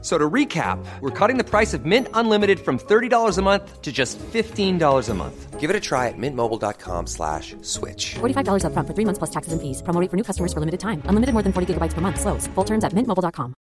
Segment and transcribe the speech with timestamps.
[0.00, 3.82] F- So to recap, we're cutting the price of Mint Unlimited from $30 a month
[3.82, 5.58] to just $15 a month.
[5.58, 8.14] Give it a try at mintmobile.com slash switch.
[8.20, 9.82] $45 upfront for three months plus taxes and fees.
[9.82, 11.02] Promo rate for new customers for limited time.
[11.06, 12.20] Unlimited more than 40 gigabytes per month.
[12.20, 12.46] Slows.
[12.54, 13.54] Full terms at mintmobile.com.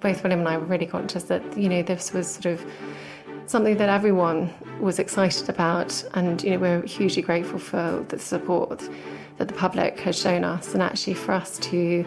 [0.00, 2.66] both William and I were really conscious that you know this was sort of
[3.46, 4.50] something that everyone
[4.80, 8.82] was excited about, and you know we're hugely grateful for the support
[9.38, 12.04] that the public has shown us, and actually for us to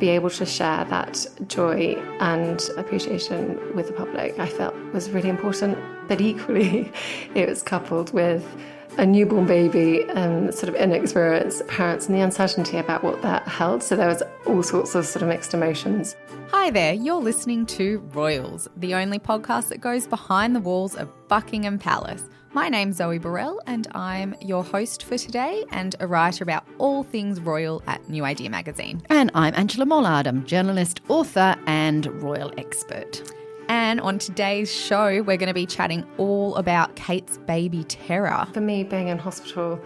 [0.00, 5.28] be able to share that joy and appreciation with the public, I felt was really
[5.28, 5.78] important.
[6.08, 6.90] But equally,
[7.34, 8.44] it was coupled with
[8.98, 13.82] a newborn baby and sort of inexperienced parents and the uncertainty about what that held.
[13.82, 16.16] So there was all sorts of sort of mixed emotions.
[16.50, 21.08] Hi there, you're listening to Royals, the only podcast that goes behind the walls of
[21.28, 22.24] Buckingham Palace.
[22.52, 27.04] My name's Zoe Burrell, and I'm your host for today and a writer about all
[27.04, 29.00] things royal at New Idea magazine.
[29.08, 33.22] And I'm Angela Mollard, I'm journalist, author, and royal expert.
[33.68, 38.48] And on today's show, we're going to be chatting all about Kate's baby terror.
[38.52, 39.80] For me, being in hospital,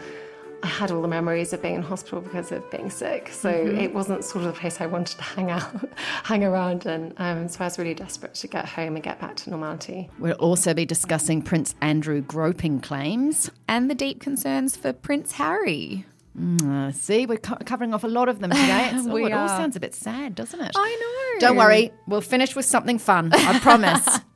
[0.64, 3.28] I had all the memories of being in hospital because of being sick.
[3.30, 3.78] So Mm-hmm.
[3.78, 5.70] it wasn't sort of the place I wanted to hang out,
[6.24, 9.36] hang around And Um, so I was really desperate to get home and get back
[9.36, 10.08] to normality.
[10.18, 13.50] We'll also be discussing Prince Andrew groping claims.
[13.68, 16.06] And the deep concerns for Prince Harry.
[16.64, 18.90] Uh, see, we're co- covering off a lot of them today.
[18.94, 20.72] It's, oh, We it all sounds a bit sad, doesn't it?
[20.74, 20.90] I
[21.34, 21.40] know.
[21.46, 23.32] Don't worry, we'll finish with something fun.
[23.32, 24.06] I promise.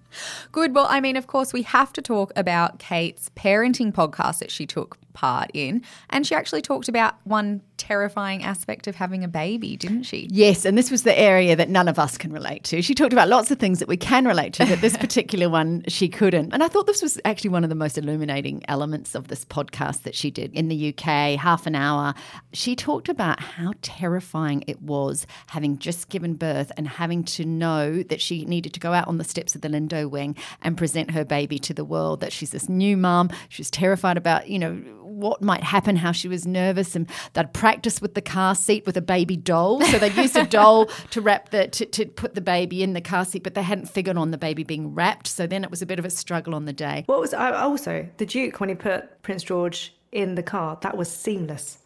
[0.53, 0.75] Good.
[0.75, 4.67] Well, I mean, of course, we have to talk about Kate's parenting podcast that she
[4.67, 5.83] took part in.
[6.11, 10.29] And she actually talked about one terrifying aspect of having a baby, didn't she?
[10.31, 12.83] Yes, and this was the area that none of us can relate to.
[12.83, 15.85] She talked about lots of things that we can relate to, but this particular one
[15.89, 16.53] she couldn't.
[16.53, 20.03] And I thought this was actually one of the most illuminating elements of this podcast
[20.03, 22.15] that she did in the UK, half an hour.
[22.53, 28.03] She talked about how terrifying it was having just given birth and having to know
[28.05, 31.13] that she needed to go out on the steps of the Lindo wing and present
[31.13, 33.31] her baby to the world, that she's this new mum.
[33.49, 34.73] She was terrified about, you know,
[35.19, 38.97] what might happen, how she was nervous, and they'd practice with the car seat with
[38.97, 39.83] a baby doll.
[39.83, 43.03] So they'd used a doll to wrap the to, to put the baby in the
[43.03, 45.27] car seat, but they hadn't figured on the baby being wrapped.
[45.27, 47.03] So then it was a bit of a struggle on the day.
[47.05, 50.79] What was I also the Duke when he put Prince George in the car?
[50.81, 51.77] That was seamless.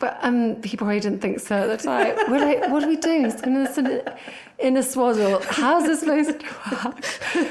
[0.00, 2.16] But um, he probably didn't think so at the time.
[2.28, 3.24] We're like, what are we doing?
[3.24, 3.56] He's in
[3.86, 4.16] a,
[4.58, 5.40] in a swaddle.
[5.42, 6.46] How's this supposed to
[6.84, 7.04] work?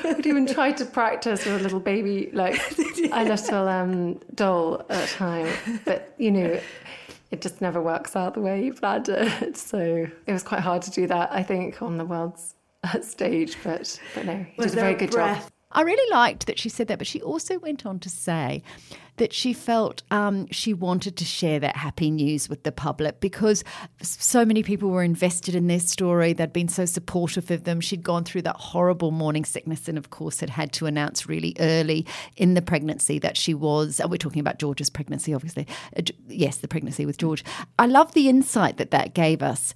[0.17, 2.61] We'd even tried to practice with a little baby, like
[3.13, 5.47] a little um, doll at a time.
[5.85, 6.59] But, you know,
[7.31, 9.57] it just never works out the way you planned it.
[9.57, 13.57] So it was quite hard to do that, I think, on the world's uh, stage.
[13.63, 15.43] But, but no, he Was did a very good breath?
[15.43, 15.51] job.
[15.71, 18.63] I really liked that she said that, but she also went on to say
[19.17, 23.63] that she felt um, she wanted to share that happy news with the public because
[24.01, 26.33] so many people were invested in their story.
[26.33, 27.81] They'd been so supportive of them.
[27.81, 31.55] She'd gone through that horrible morning sickness and, of course, had had to announce really
[31.59, 32.05] early
[32.37, 33.99] in the pregnancy that she was.
[33.99, 35.67] and We're talking about George's pregnancy, obviously.
[35.97, 37.43] Uh, yes, the pregnancy with George.
[37.77, 39.73] I love the insight that that gave us.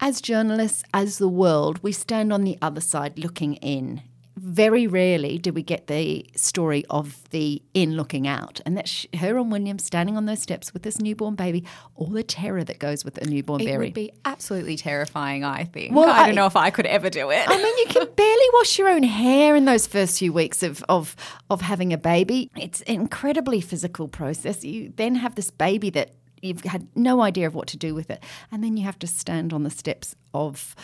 [0.00, 4.02] As journalists, as the world, we stand on the other side looking in
[4.36, 9.36] very rarely do we get the story of the in looking out, and that's her
[9.36, 11.64] and William standing on those steps with this newborn baby,
[11.94, 13.86] all the terror that goes with a newborn It berry.
[13.86, 15.94] would be absolutely terrifying, I think.
[15.94, 17.42] Well, I I- don't know if I could ever do it.
[17.46, 20.84] I mean, you can barely wash your own hair in those first few weeks of,
[20.88, 21.16] of
[21.50, 22.50] of having a baby.
[22.56, 24.64] It's an incredibly physical process.
[24.64, 26.12] You then have this baby that
[26.42, 29.06] you've had no idea of what to do with it, and then you have to
[29.06, 30.74] stand on the steps of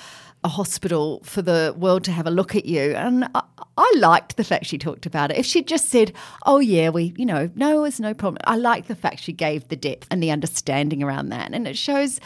[0.45, 2.95] a hospital for the world to have a look at you.
[2.95, 3.43] And I,
[3.77, 5.39] I liked the fact she talked about it.
[5.39, 6.13] If she'd just said,
[6.45, 9.69] "Oh yeah, we, you know, no, it's no problem," I like the fact she gave
[9.69, 12.21] the depth and the understanding around that, and it shows.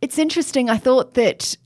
[0.00, 0.68] It's interesting.
[0.68, 1.56] I thought that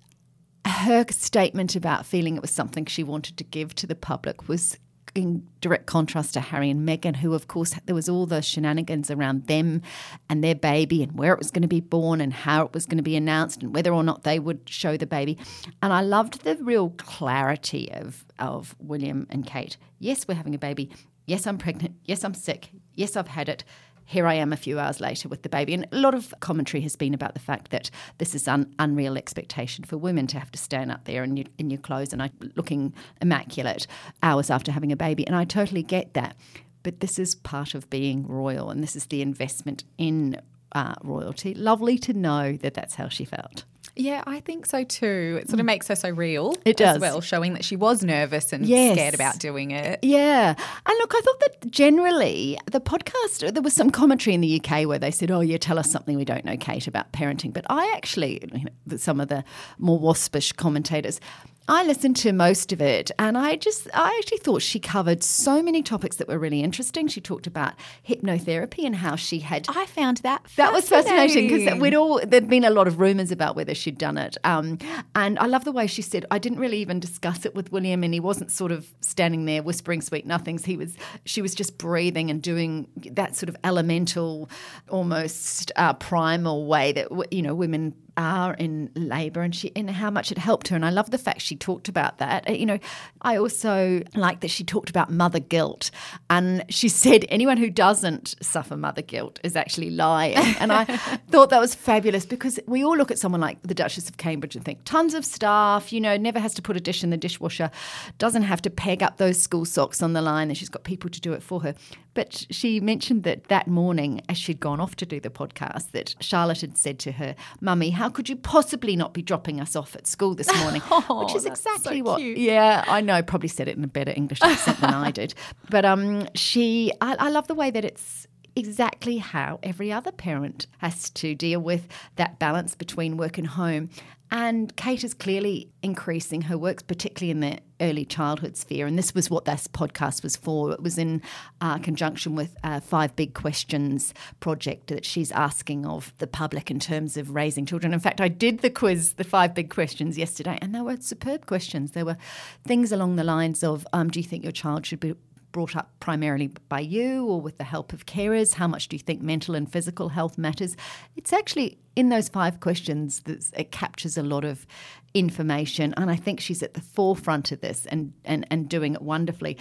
[0.65, 4.77] her statement about feeling it was something she wanted to give to the public was
[5.15, 9.11] in direct contrast to Harry and Meghan, who, of course, there was all the shenanigans
[9.11, 9.83] around them
[10.29, 12.87] and their baby and where it was going to be born and how it was
[12.87, 15.39] going to be announced and whether or not they would show the baby.
[15.83, 19.77] And I loved the real clarity of, of William and Kate.
[19.99, 20.91] Yes, we're having a baby.
[21.27, 21.97] Yes, I'm pregnant.
[22.05, 22.71] Yes, I'm sick.
[22.95, 23.65] Yes, I've had it
[24.09, 25.75] here I am a few hours later with the baby.
[25.75, 29.19] And a lot of commentary has been about the fact that this is an unreal
[29.19, 32.23] expectation for women to have to stand up there in your, in your clothes and
[32.23, 33.87] I- looking immaculate
[34.23, 35.27] hours after having a baby.
[35.27, 36.37] And I totally get that.
[36.83, 40.41] But this is part of being royal, and this is the investment in
[40.73, 41.53] uh, royalty.
[41.53, 43.65] Lovely to know that that's how she felt.
[43.99, 45.41] Yeah, I think so too.
[45.43, 45.67] It sort of hmm.
[45.67, 46.55] makes her so real.
[46.65, 47.01] It as does.
[47.01, 48.95] well, showing that she was nervous and Yes.
[48.95, 49.99] scared about doing it.
[50.03, 50.51] Yeah.
[50.51, 54.87] And look, I thought that generally the podcast, there was some commentary in the UK
[54.87, 57.53] where they said, oh, yeah, tell us something we don't know, Kate, about parenting.
[57.53, 59.43] But I actually, you know, some of the
[59.79, 61.21] more waspish commentators,
[61.69, 65.63] I listened to most of it and I just, I actually thought she covered so
[65.63, 67.09] many topics that were really interesting.
[67.09, 67.75] She talked about
[68.09, 69.67] hypnotherapy and how she had.
[69.69, 73.31] I found that That was fascinating because we'd all there'd been a lot of rumours
[73.31, 74.79] about whether she'd done it, um,
[75.15, 78.03] and I love the way she said I didn't really even discuss it with William,
[78.03, 80.65] and he wasn't sort of standing there whispering sweet nothings.
[80.65, 84.49] He was she was just breathing and doing that sort of elemental,
[84.89, 90.11] almost uh, primal way that you know women are in labour and she and how
[90.11, 90.77] much it helped her.
[90.77, 92.49] And I love the fact she talked about that.
[92.49, 92.79] Uh, you know
[93.23, 95.91] I also like that she talked about mother guilt.
[96.29, 100.37] And she said anyone who doesn't suffer mother guilt is actually lying.
[100.59, 100.85] And I
[101.31, 104.57] thought that was fabulous because we all look at someone like the Duchess of Cambridge
[104.57, 107.17] and think tons of staff you know never has to put a dish in the
[107.17, 107.71] dishwasher
[108.19, 111.09] doesn't have to peg up those school socks on the line and she's got people
[111.09, 111.75] to do it for her
[112.19, 116.17] but she mentioned that that morning, as she'd gone off to do the podcast, that
[116.19, 119.95] Charlotte had said to her, Mummy, how could you possibly not be dropping us off
[119.95, 120.81] at school this morning?
[121.11, 122.19] Which is exactly so what.
[122.19, 122.37] cute.
[122.37, 123.23] Yeah, I know.
[123.23, 125.33] Probably said it in a better English accent than I did.
[125.71, 128.27] But um, she, I, I love the way that it's
[128.59, 133.91] exactly how every other parent has to deal with that balance between work and home.
[134.31, 138.87] And Kate is clearly increasing her works, particularly in the early childhood sphere.
[138.87, 140.73] And this was what this podcast was for.
[140.73, 141.23] It was in
[141.63, 146.79] uh, conjunction with a Five Big Questions project that she's asking of the public in
[146.79, 147.95] terms of raising children.
[147.95, 151.47] In fact, I did the quiz, the Five Big Questions, yesterday, and they were superb
[151.47, 151.93] questions.
[151.93, 152.19] There were
[152.65, 155.15] things along the lines of um, Do you think your child should be
[155.59, 158.55] brought up primarily by you or with the help of carers?
[158.55, 160.77] How much do you think mental and physical health matters?
[161.17, 164.69] It's actually in those five questions that it captures a lot of
[165.15, 169.03] information, and I think she's at the forefront of this and and, and doing it
[169.03, 169.57] wonderfully.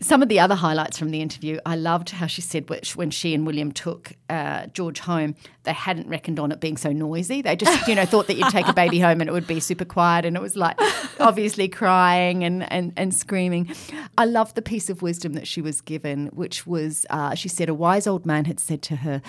[0.00, 3.10] Some of the other highlights from the interview, I loved how she said which when
[3.10, 7.42] she and William took uh, George home, they hadn't reckoned on it being so noisy.
[7.42, 9.60] They just you know thought that you'd take a baby home and it would be
[9.60, 10.78] super quiet, and it was like
[11.20, 13.74] obviously crying and and, and screaming.
[14.16, 17.68] I love the piece of wisdom that she was given, which was uh, she said
[17.68, 19.22] a wise old man had said to her,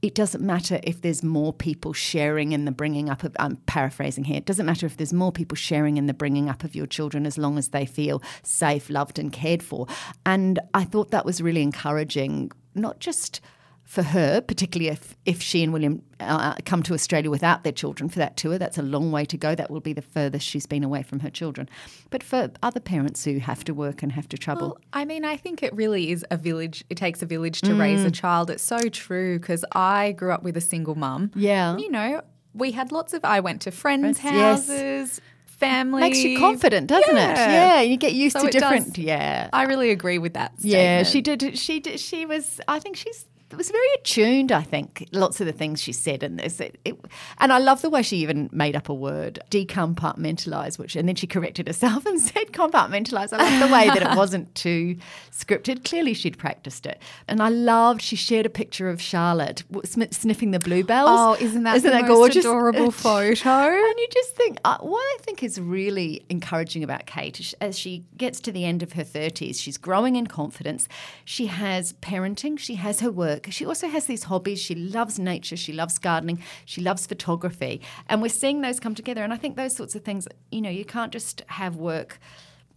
[0.00, 4.24] it doesn't matter if there's more people sharing in the bringing up of I'm paraphrasing
[4.24, 4.36] here.
[4.36, 7.26] It doesn't matter if there's more people sharing in the bringing up of your children
[7.26, 9.86] as long as they feel safe, loved and cared for.
[10.24, 13.40] And I thought that was really encouraging, not just
[13.88, 18.10] for her, particularly if, if she and William uh, come to Australia without their children
[18.10, 18.58] for that tour.
[18.58, 19.54] That's a long way to go.
[19.54, 21.70] That will be the furthest she's been away from her children.
[22.10, 25.24] But for other parents who have to work and have to travel, Well, I mean,
[25.24, 26.84] I think it really is a village.
[26.90, 28.08] It takes a village to raise Mm.
[28.08, 28.50] a child.
[28.50, 31.30] It's so true because I grew up with a single mum.
[31.34, 31.78] Yeah.
[31.78, 32.20] You know,
[32.52, 34.68] we had lots of, I went to friends' Friends, yes.
[34.68, 36.00] houses, family.
[36.02, 37.36] makes you confident, doesn't it?
[37.38, 38.98] Yeah, you get used So to it does- different.
[38.98, 40.52] Yeah, I really agree with that.
[40.58, 41.56] Yeah, she did.
[41.58, 41.98] She did.
[42.00, 42.60] She was.
[42.68, 43.24] I think she's
[43.56, 44.52] was very attuned.
[44.52, 46.60] I think lots of the things she said in this.
[46.60, 46.96] It, it,
[47.38, 51.16] and I love the way she even made up a word, decompartmentalize, which and then
[51.16, 53.32] she corrected herself and said compartmentalize.
[53.32, 54.96] I love the way that it wasn't too
[55.30, 55.84] scripted.
[55.84, 58.02] Clearly, she'd practiced it, and I loved.
[58.02, 61.08] She shared a picture of Charlotte sniffing the bluebells.
[61.10, 62.44] Oh, isn't that isn't the that most gorgeous?
[62.44, 63.50] adorable photo?
[63.50, 67.78] And you just think, uh, what I think is really encouraging about Kate is as
[67.78, 70.88] she gets to the end of her 30s, she's growing in confidence.
[71.24, 74.60] She has parenting, she has her work, she also has these hobbies.
[74.60, 77.80] She loves nature, she loves gardening, she loves photography.
[78.08, 79.22] And we're seeing those come together.
[79.22, 82.18] And I think those sorts of things, you know, you can't just have work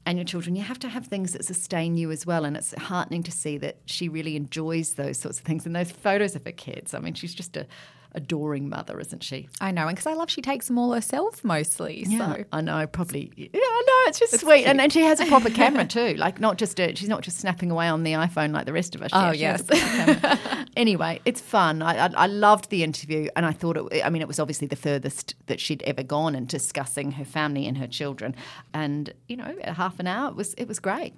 [0.06, 2.44] and your children, you have to have things that sustain you as well.
[2.46, 5.66] And it's heartening to see that she really enjoys those sorts of things.
[5.66, 7.68] And those photos of her kids, I mean, she's just a
[8.14, 9.48] adoring mother, isn't she?
[9.60, 12.04] I know, and because I love she takes them all herself mostly.
[12.08, 12.88] Yeah, So I know.
[12.88, 13.32] Probably.
[13.36, 14.10] Yeah, I know.
[14.10, 16.16] It's just sweet, and, and she has a proper camera too.
[16.16, 18.96] Like not just a, she's not just snapping away on the iPhone like the rest
[18.96, 19.12] of us.
[19.14, 20.66] Oh, she Oh, actually has a proper camera.
[20.76, 21.82] anyway, it's fun.
[21.82, 24.04] I, I, I loved the interview, and I thought it.
[24.06, 27.66] I mean, it was obviously the furthest that she'd ever gone in discussing her family
[27.68, 28.36] and her children.
[28.74, 31.14] And you know, half an hour, it was it was great.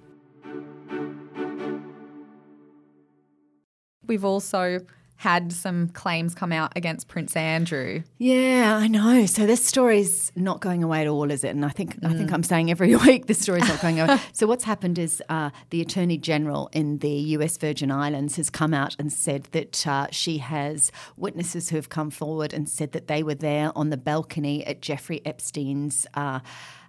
[4.06, 4.80] we've also
[5.24, 8.02] had some claims come out against Prince Andrew.
[8.18, 9.24] Yeah, I know.
[9.24, 11.48] So this story's not going away at all, is it?
[11.48, 14.18] And I think I think I'm saying every week this story's not going away.
[14.34, 17.56] so what's happened is uh, the Attorney General in the U.S.
[17.56, 22.10] Virgin Islands has come out and said that uh, she has witnesses who have come
[22.10, 26.06] forward and said that they were there on the balcony at Jeffrey Epstein's.
[26.12, 26.40] Uh,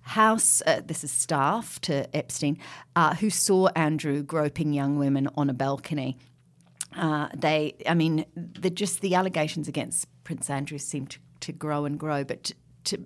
[0.07, 2.59] House, uh, this is staff to Epstein,
[2.95, 6.19] uh, who saw Andrew groping young women on a balcony
[6.95, 11.85] uh, they, I mean, the, just the allegations against Prince Andrew seem to, to grow
[11.85, 12.23] and grow.
[12.23, 12.51] But
[12.85, 13.03] to,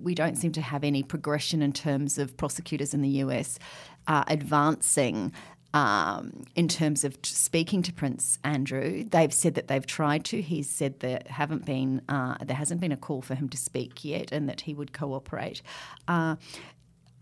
[0.00, 3.58] we don't seem to have any progression in terms of prosecutors in the US
[4.06, 5.32] uh, advancing
[5.74, 9.04] um, in terms of speaking to Prince Andrew.
[9.04, 10.42] They've said that they've tried to.
[10.42, 14.04] He's said there haven't been uh, there hasn't been a call for him to speak
[14.04, 15.62] yet, and that he would cooperate.
[16.06, 16.36] Uh,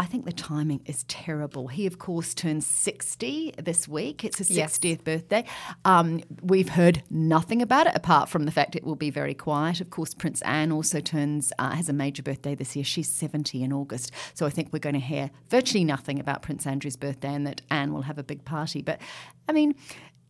[0.00, 1.68] I think the timing is terrible.
[1.68, 4.24] He, of course, turns 60 this week.
[4.24, 4.78] It's his Yes.
[4.78, 5.44] 60th birthday.
[5.84, 9.78] Um, we've heard nothing about it apart from the fact it will be very quiet.
[9.78, 12.84] Of course, Prince Anne also turns uh, has a major birthday this year.
[12.84, 14.10] She's 70 in August.
[14.32, 17.60] So I think we're going to hear virtually nothing about Prince Andrew's birthday and that
[17.70, 18.80] Anne will have a big party.
[18.80, 19.02] But
[19.50, 19.74] I mean,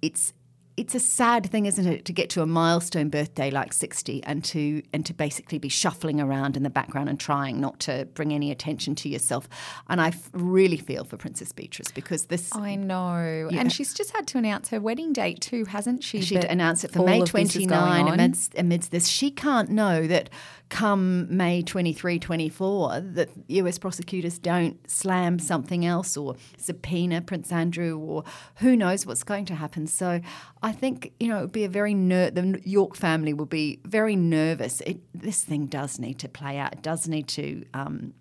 [0.02, 0.32] it's
[0.80, 4.42] it's a sad thing, isn't it, to get to a milestone birthday like 60 and
[4.44, 8.32] to and to basically be shuffling around in the background and trying not to bring
[8.32, 9.46] any attention to yourself.
[9.90, 13.50] And I f- really feel for Princess Beatrice because this I know.
[13.52, 16.22] And she's just had to announce her wedding date too, hasn't she?
[16.22, 19.06] She'd announced it for May of 29 amidst, amidst this.
[19.06, 20.30] She can't know that
[20.70, 27.98] come May 23, 24, that US prosecutors don't slam something else or subpoena Prince Andrew
[27.98, 28.24] or
[28.56, 29.86] who knows what's going to happen.
[29.86, 30.20] So
[30.62, 33.80] I think, you know, it would be a very, ner- the York family will be
[33.84, 34.80] very nervous.
[34.82, 36.72] It, this thing does need to play out.
[36.72, 37.64] It does need to.
[37.74, 38.14] Um,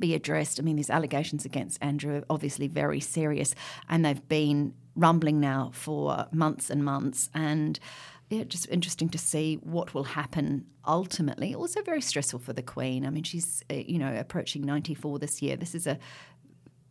[0.00, 0.58] be addressed.
[0.58, 3.54] I mean, these allegations against Andrew are obviously very serious,
[3.88, 7.30] and they've been rumbling now for months and months.
[7.34, 7.78] And
[8.30, 11.54] yeah, just interesting to see what will happen ultimately.
[11.54, 13.04] Also, very stressful for the Queen.
[13.06, 15.56] I mean, she's uh, you know approaching ninety four this year.
[15.56, 15.98] This is a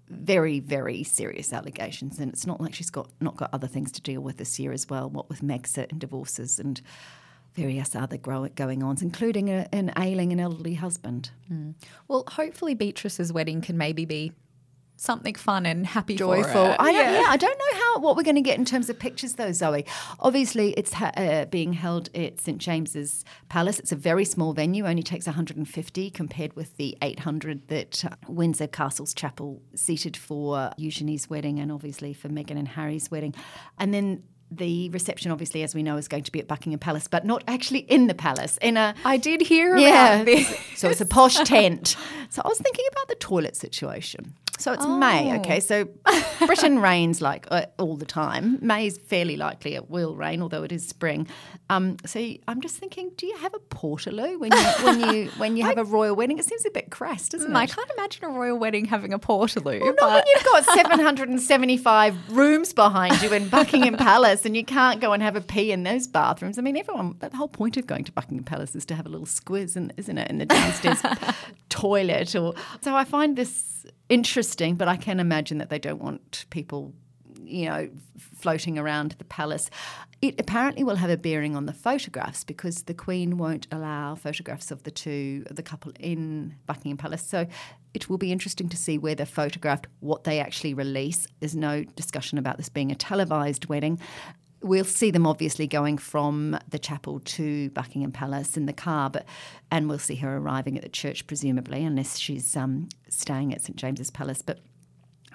[0.10, 4.02] very, very serious allegations, and it's not like she's got not got other things to
[4.02, 5.10] deal with this year as well.
[5.10, 6.82] What with Megxit and divorces and
[7.56, 11.30] various other going ons, including a, an ailing and elderly husband.
[12.08, 14.32] Well, hopefully Beatrice's wedding can maybe be
[14.96, 16.76] something fun and happy joyful.
[16.80, 17.26] I don't, yeah.
[17.28, 19.86] I don't know how what we're going to get in terms of pictures though, Zoe.
[20.20, 23.80] Obviously, it's ha- uh, being held at St James's Palace.
[23.80, 28.68] It's a very small venue, only takes 150 compared with the 800 that uh, Windsor
[28.68, 33.34] Castle's Chapel seated for Eugenie's wedding and obviously for Meghan and Harry's wedding,
[33.78, 34.24] and then.
[34.52, 37.44] The reception, obviously, as we know, is going to be at Buckingham Palace, but not
[37.48, 38.60] actually in the palace.
[38.62, 40.60] In a I did hear yeah, about this.
[40.76, 41.96] so it's a posh tent.
[42.30, 44.36] So I was thinking about the toilet situation.
[44.60, 45.60] So it's May, okay?
[45.60, 45.90] So
[46.46, 48.60] Britain rains like uh, all the time.
[48.62, 51.28] May is fairly likely it will rain, although it is spring.
[51.70, 55.58] Um, so I'm just thinking, do you have a portaloo when you when you when
[55.58, 56.38] you have a royal wedding?
[56.38, 59.20] It seems a bit crass, doesn't Mm, I can't imagine a royal wedding having a
[59.20, 59.80] portaloo.
[59.80, 65.02] Not but when you've got 775 rooms behind you in Buckingham Palace and you can't
[65.02, 66.58] go and have a pee in those bathrooms.
[66.58, 69.10] I mean, everyone, the whole point of going to Buckingham Palace is to have a
[69.10, 71.02] little squiz, in, isn't it, in the downstairs
[71.70, 72.36] toilet.
[72.36, 76.94] Or So I find this interesting, but I can imagine that they don't want people,
[77.42, 79.70] you know, floating around the palace.
[80.22, 84.72] It apparently will have a bearing on the photographs because the Queen won't allow photographs
[84.72, 87.24] of the two, the couple in Buckingham Palace.
[87.24, 87.48] So
[87.94, 91.28] it will be interesting to see where they're photographed, what they actually release.
[91.40, 94.00] There's no discussion about this being a televised wedding.
[94.64, 99.26] We'll see them obviously going from the chapel to Buckingham Palace in the car, but
[99.70, 103.76] and we'll see her arriving at the church presumably, unless she's um, staying at St
[103.76, 104.42] James's Palace.
[104.42, 104.60] But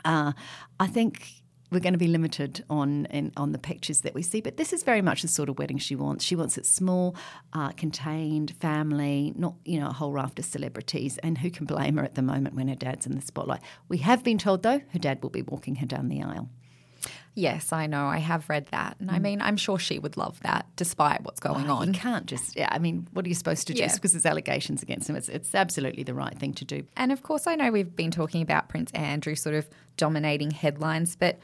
[0.04, 0.32] uh,
[0.80, 4.40] I think we're going to be limited on in, on the pictures that we see.
[4.40, 6.25] But this is very much the sort of wedding she wants.
[6.25, 7.14] She wants it small,
[7.52, 11.18] uh, contained, family, not you know a whole raft of celebrities.
[11.18, 13.61] And who can blame her at the moment when her dad's in the spotlight?
[13.88, 16.49] We have been told though her dad will be walking her down the aisle.
[17.35, 18.07] Yes, I know.
[18.07, 18.97] I have read that.
[19.00, 19.23] And I mm.
[19.23, 21.95] mean, I'm sure she would love that despite what's going Oh, on.
[21.95, 22.57] You can't just.
[22.57, 23.81] Yeah, I mean, what are you supposed to do?
[23.81, 23.87] Yeah.
[23.87, 26.85] Just because there's allegations against him, it's it's absolutely the right thing to do.
[26.97, 31.17] And of course, I know we've been talking about Prince Andrew sort of dominating headlines,
[31.17, 31.38] but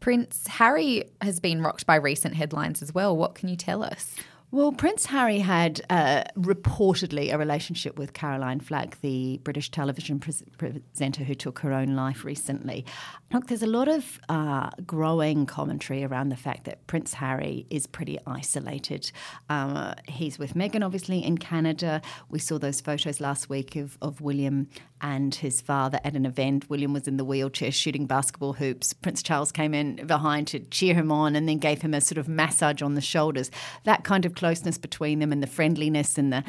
[0.00, 3.16] Prince Harry has been rocked by recent headlines as well.
[3.16, 4.14] What can you tell us?
[4.52, 10.42] Well, Prince Harry had uh, reportedly a relationship with Caroline Flack, the British television pres-
[10.58, 12.84] presenter who took her own life recently.
[13.32, 17.86] Look, there's a lot of uh, growing commentary around the fact that Prince Harry is
[17.86, 19.12] pretty isolated.
[19.48, 22.02] Um, he's with Meghan, obviously, in Canada.
[22.28, 24.66] We saw those photos last week of, of William
[25.00, 26.68] and his father at an event.
[26.68, 28.92] William was in the wheelchair shooting basketball hoops.
[28.92, 32.18] Prince Charles came in behind to cheer him on and then gave him a sort
[32.18, 33.50] of massage on the shoulders.
[33.84, 36.42] That kind of closeness between them and the friendliness and the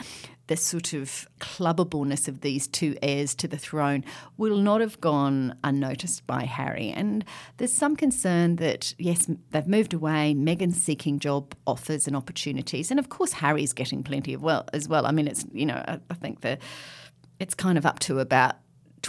[0.47, 4.03] the sort of clubbableness of these two heirs to the throne
[4.37, 6.89] will not have gone unnoticed by Harry.
[6.89, 7.23] And
[7.55, 12.91] there's some concern that, yes, they've moved away, Meghan's seeking job offers and opportunities.
[12.91, 15.05] And of course, Harry's getting plenty of well as well.
[15.05, 16.57] I mean, it's, you know, I, I think the
[17.39, 18.55] it's kind of up to about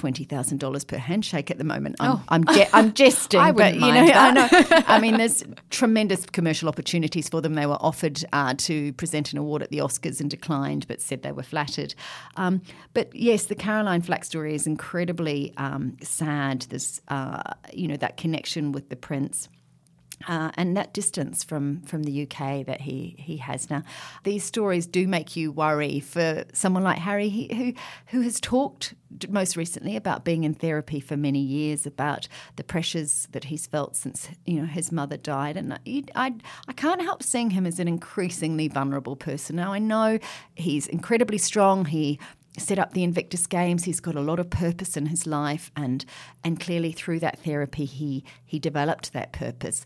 [0.02, 1.94] twenty thousand dollars per handshake at the moment.
[2.00, 4.48] I'm I'm, je- I'm jesting, I but you know, I know.
[4.88, 7.54] I mean, there's tremendous commercial opportunities for them.
[7.54, 11.22] They were offered uh, to present an award at the Oscars and declined, but said
[11.22, 11.94] they were flattered.
[12.36, 12.62] Um,
[12.94, 16.62] but yes, the Caroline Flack story is incredibly um, sad.
[16.62, 17.40] There's uh,
[17.72, 19.48] you know that connection with the prince.
[20.28, 23.82] Uh, and that distance from, from the UK that he, he has now.
[24.24, 27.72] These stories do make you worry for someone like Harry, he, who
[28.06, 28.94] who has talked
[29.28, 33.96] most recently about being in therapy for many years, about the pressures that he's felt
[33.96, 36.34] since you know his mother died, and I, I
[36.68, 39.56] I can't help seeing him as an increasingly vulnerable person.
[39.56, 40.18] Now I know
[40.54, 41.86] he's incredibly strong.
[41.86, 42.18] He
[42.58, 43.84] set up the Invictus Games.
[43.84, 46.04] He's got a lot of purpose in his life, and
[46.44, 49.84] and clearly through that therapy, he he developed that purpose.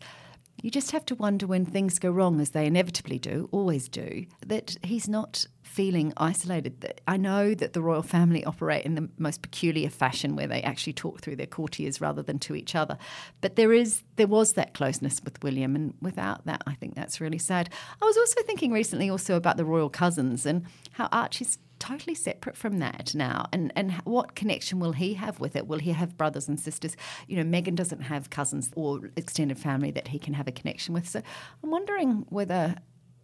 [0.62, 4.26] You just have to wonder when things go wrong, as they inevitably do, always do,
[4.46, 7.00] that he's not feeling isolated.
[7.06, 10.94] I know that the royal family operate in the most peculiar fashion, where they actually
[10.94, 12.96] talk through their courtiers rather than to each other.
[13.42, 17.20] But there is there was that closeness with William, and without that, I think that's
[17.20, 17.68] really sad.
[18.00, 22.56] I was also thinking recently also about the royal cousins and how Archie's totally separate
[22.56, 23.46] from that now.
[23.52, 25.66] And and what connection will he have with it?
[25.66, 26.96] Will he have brothers and sisters?
[27.26, 30.94] You know Meghan doesn't have cousins or extended family that he can have a connection
[30.94, 31.08] with.
[31.08, 31.22] So
[31.62, 32.76] i'm wondering whether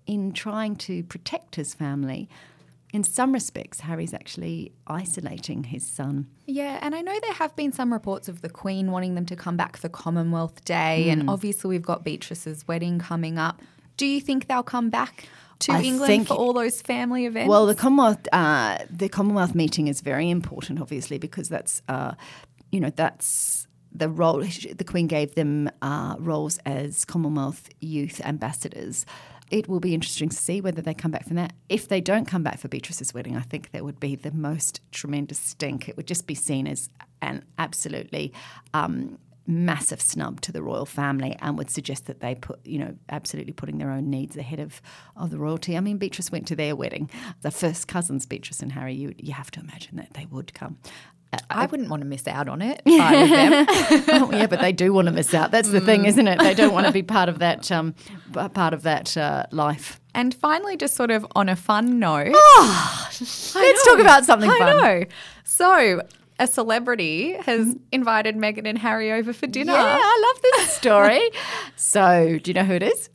[0.07, 2.29] in trying to protect his family
[2.93, 6.27] in some respects harry's actually isolating his son.
[6.47, 9.37] Yeah, and I know there have been some reports of the Queen wanting them to
[9.37, 11.29] come back for Commonwealth Day, and hmm.
[11.29, 13.63] obviously we've got Beatrice's wedding coming up.
[13.97, 15.27] Do you think they'll come back
[15.63, 17.49] to I England think- for all those family events?
[17.49, 22.13] Well, the Commonwealth, uh, the Commonwealth meeting is very important, obviously, because that's, uh,
[22.71, 24.41] you know, that's the role.
[24.43, 29.05] The Queen gave them uh, roles as Commonwealth youth ambassadors.
[29.51, 31.53] It will be interesting to see whether they come back from that.
[31.69, 34.81] If they don't come back for Beatrice's wedding, I think that would be the most
[34.93, 35.91] tremendous stink.
[35.91, 36.89] It would just be seen as
[37.21, 38.33] an absolutely
[38.73, 42.95] um, massive snub to the royal family and would suggest that they put, you know,
[43.09, 44.81] absolutely putting their own needs ahead of,
[45.17, 45.77] of the royalty.
[45.77, 47.11] I mean, Beatrice went to their wedding.
[47.41, 50.79] The first cousins, Beatrice and Harry, you, you have to imagine that they would come.
[51.49, 52.83] I wouldn't want to miss out on it.
[52.87, 54.05] if I was them.
[54.23, 55.51] oh, yeah, but they do want to miss out.
[55.51, 56.39] That's the thing, isn't it?
[56.39, 57.95] They don't want to be part of that um,
[58.33, 59.99] part of that uh, life.
[60.15, 64.77] And finally, just sort of on a fun note, Let's talk about something I fun.
[64.77, 65.05] know.
[65.45, 66.03] So,
[66.39, 69.73] a celebrity has invited Meghan and Harry over for dinner.
[69.73, 71.31] Yeah, I love this story.
[71.77, 73.09] so, do you know who it is?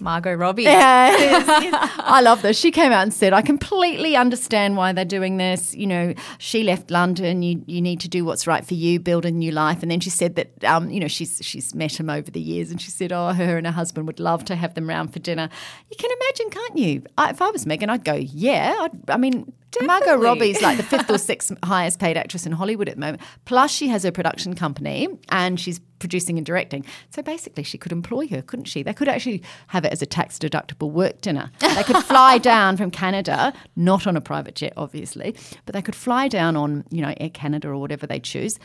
[0.00, 0.62] Margot Robbie.
[0.62, 1.44] Yes.
[1.98, 2.56] I love this.
[2.56, 5.74] She came out and said, I completely understand why they're doing this.
[5.74, 7.42] You know, she left London.
[7.42, 9.82] You you need to do what's right for you, build a new life.
[9.82, 12.70] And then she said that, um, you know, she's she's met him over the years,
[12.70, 15.18] and she said, oh, her and her husband would love to have them round for
[15.18, 15.48] dinner.
[15.90, 17.02] You can imagine, can't you?
[17.16, 18.76] I, if I was Meghan, I'd go, yeah.
[18.82, 22.88] I'd, I mean, Margot Robbie's like the fifth or sixth highest paid actress in Hollywood
[22.88, 23.22] at the moment.
[23.44, 26.84] Plus, she has her production company and she's producing and directing.
[27.10, 28.82] So basically, she could employ her, couldn't she?
[28.82, 31.50] They could actually have it as a tax deductible work dinner.
[31.60, 35.34] They could fly down from Canada, not on a private jet, obviously,
[35.66, 38.58] but they could fly down on, you know, Air Canada or whatever they choose.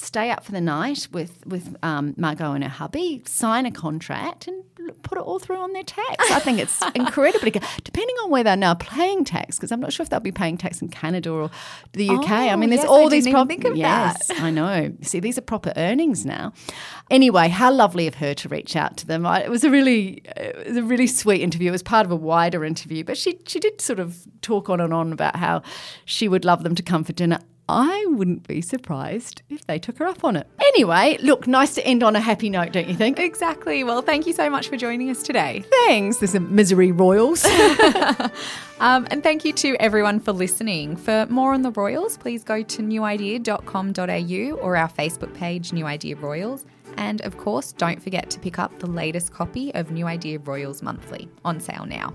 [0.00, 4.48] Stay up for the night with with um, Margot and her hubby, sign a contract,
[4.48, 4.64] and
[5.02, 6.30] put it all through on their tax.
[6.30, 7.62] I think it's incredibly good.
[7.84, 10.56] Depending on where they're now paying tax, because I'm not sure if they'll be paying
[10.56, 11.50] tax in Canada or
[11.92, 12.30] the UK.
[12.30, 14.40] I Oh, mean, there's yes, all I these didn't even prob- think of yes, that.
[14.42, 14.92] I know.
[15.02, 16.52] See, these are proper earnings now.
[17.10, 19.26] Anyway, how lovely of her to reach out to them.
[19.26, 21.68] I, it was a really, it was a really sweet interview.
[21.68, 24.80] It was part of a wider interview, but she she did sort of talk on
[24.80, 25.62] and on about how
[26.04, 27.38] she would love them to come for dinner.
[27.70, 30.48] I wouldn't be surprised if they took her up on it.
[30.60, 33.20] Anyway, look, nice to end on a happy note, don't you think?
[33.20, 33.84] Exactly.
[33.84, 35.64] Well, thank you so much for joining us today.
[35.86, 36.16] Thanks.
[36.16, 37.46] There's some misery royals.
[38.80, 40.96] Um, and thank you to everyone for listening.
[40.96, 46.16] For more on the Royals, please go to newidea.com.au or our Facebook page, New Idea
[46.16, 46.64] Royals.
[46.96, 50.82] And of course, don't forget to pick up the latest copy of New Idea Royals
[50.82, 52.14] Monthly on sale now.